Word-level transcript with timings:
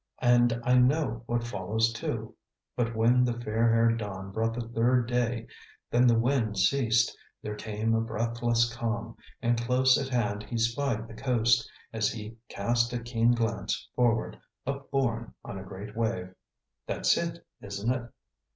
And 0.23 0.59
I 0.63 0.79
know 0.79 1.21
what 1.27 1.43
follows, 1.43 1.93
too. 1.93 2.33
'But 2.75 2.95
when 2.95 3.23
the 3.23 3.39
fair 3.39 3.71
haired 3.71 3.99
dawn 3.99 4.31
brought 4.31 4.55
the 4.55 4.67
third 4.67 5.07
day, 5.07 5.45
then 5.91 6.07
the 6.07 6.17
wind 6.17 6.57
ceased; 6.57 7.15
there 7.43 7.53
came 7.53 7.93
a 7.93 8.01
breathless 8.01 8.73
calm; 8.73 9.15
and 9.43 9.61
close 9.61 9.99
at 10.03 10.09
hand 10.09 10.41
he 10.41 10.57
spied 10.57 11.07
the 11.07 11.13
coast, 11.13 11.69
as 11.93 12.11
he 12.11 12.35
cast 12.49 12.91
a 12.93 12.99
keen 12.99 13.33
glance 13.35 13.89
forward, 13.95 14.39
upborne 14.65 15.35
on 15.45 15.59
a 15.59 15.63
great 15.63 15.95
wave.' 15.95 16.33
That's 16.87 17.15
it, 17.15 17.45
isn't 17.61 17.93
it?" 17.93 18.09